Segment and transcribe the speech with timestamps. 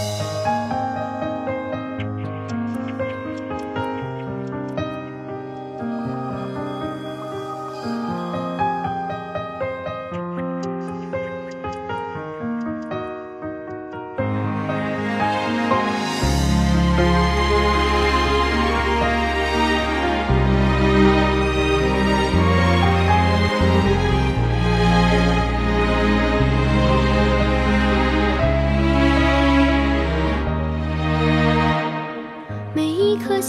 [0.00, 0.29] 每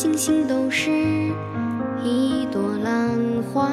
[0.01, 0.89] 星星都是
[2.03, 2.91] 一朵浪
[3.53, 3.69] 花，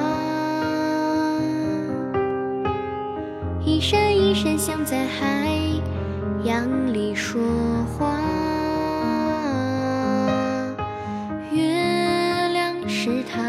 [3.65, 5.49] 一闪一闪像在海
[6.43, 7.41] 洋里说
[7.97, 8.21] 话。
[11.51, 11.63] 月
[12.53, 13.41] 亮是她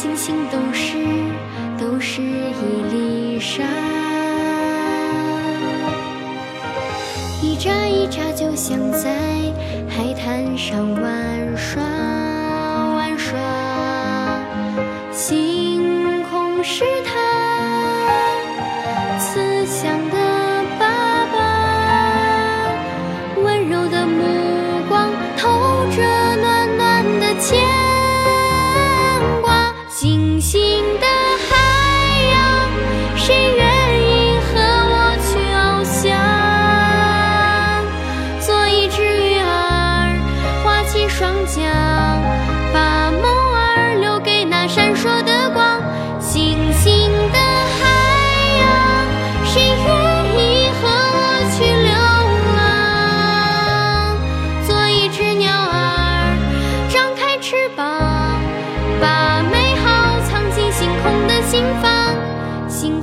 [0.00, 0.96] 星星都是
[1.76, 3.64] 都是一粒沙，
[7.42, 9.10] 一眨一眨就像在
[9.88, 11.82] 海滩上玩耍
[12.94, 13.36] 玩耍。
[15.10, 17.27] 星空是它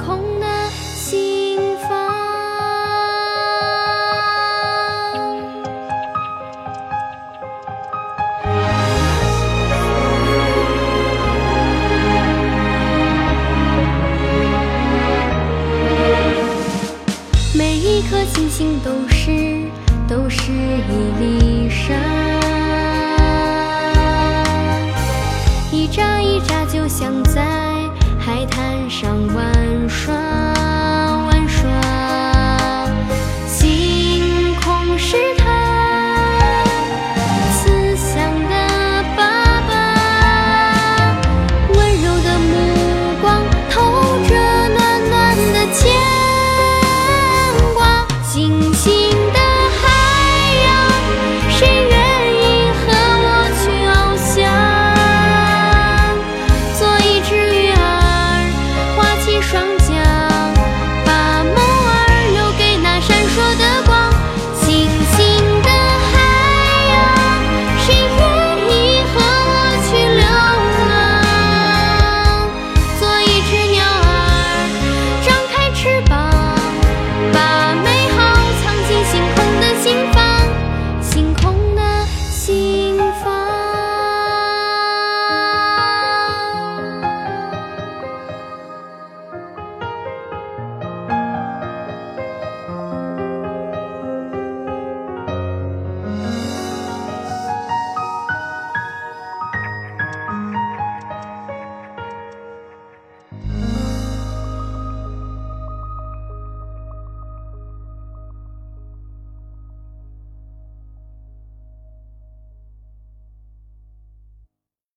[0.06, 1.90] 空的心房。
[17.58, 19.32] 每一颗星星都是
[20.08, 21.96] 都是一粒沙，
[25.72, 27.42] 一眨一眨就像在
[28.20, 29.52] 海滩上玩
[29.88, 30.25] 耍。